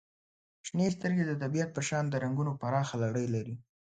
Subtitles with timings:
[0.67, 3.55] •شنې سترګې د طبیعت په شان د رنګونو پراخه لړۍ لري.